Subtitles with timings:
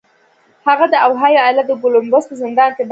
[0.67, 2.79] هغه د اوهایو ایالت د کولمبوس په زندان کې بندي و